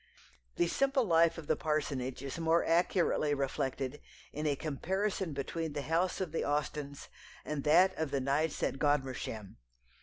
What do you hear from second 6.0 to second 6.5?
of the